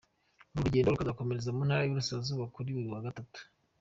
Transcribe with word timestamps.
Uru 0.53 0.65
rugendo 0.65 0.89
rurakomereza 0.99 1.55
mu 1.55 1.61
ntara 1.67 1.81
y’Iburasirazuba 1.83 2.51
kuri 2.55 2.69
uyu 2.77 2.93
wa 2.93 3.03
gatatu. 3.05 3.39